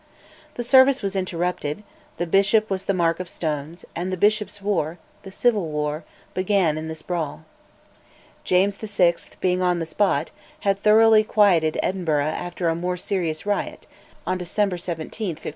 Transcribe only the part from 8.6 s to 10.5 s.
VI., being on the spot,